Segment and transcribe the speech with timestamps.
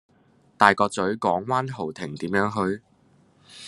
[0.57, 2.81] 大角嘴港灣豪庭點樣去?